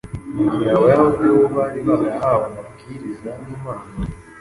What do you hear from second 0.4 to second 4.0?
gihe Abayahudi bo bari barahawe amabwiriza n’Imana